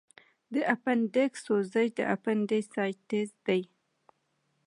[0.53, 3.61] د اپنډکس سوزش اپنډیسایټس دی.